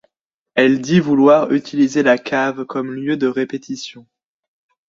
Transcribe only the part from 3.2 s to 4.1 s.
répétition.